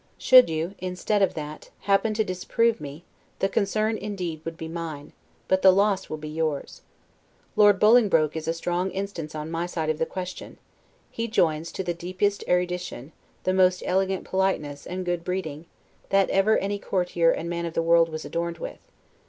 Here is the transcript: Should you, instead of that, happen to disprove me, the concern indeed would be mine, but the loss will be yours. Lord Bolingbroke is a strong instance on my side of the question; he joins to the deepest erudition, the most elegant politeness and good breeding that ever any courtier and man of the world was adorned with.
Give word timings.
Should 0.17 0.49
you, 0.49 0.73
instead 0.79 1.21
of 1.21 1.35
that, 1.35 1.69
happen 1.81 2.15
to 2.15 2.23
disprove 2.23 2.81
me, 2.81 3.03
the 3.37 3.47
concern 3.47 3.99
indeed 3.99 4.41
would 4.43 4.57
be 4.57 4.67
mine, 4.67 5.13
but 5.47 5.61
the 5.61 5.69
loss 5.71 6.09
will 6.09 6.17
be 6.17 6.27
yours. 6.27 6.81
Lord 7.55 7.79
Bolingbroke 7.79 8.35
is 8.35 8.47
a 8.47 8.53
strong 8.55 8.89
instance 8.89 9.35
on 9.35 9.51
my 9.51 9.67
side 9.67 9.91
of 9.91 9.99
the 9.99 10.07
question; 10.07 10.57
he 11.11 11.27
joins 11.27 11.71
to 11.73 11.83
the 11.83 11.93
deepest 11.93 12.43
erudition, 12.47 13.11
the 13.43 13.53
most 13.53 13.83
elegant 13.85 14.25
politeness 14.25 14.87
and 14.87 15.05
good 15.05 15.23
breeding 15.23 15.67
that 16.09 16.31
ever 16.31 16.57
any 16.57 16.79
courtier 16.79 17.29
and 17.29 17.47
man 17.47 17.67
of 17.67 17.75
the 17.75 17.83
world 17.83 18.09
was 18.09 18.25
adorned 18.25 18.57
with. 18.57 18.79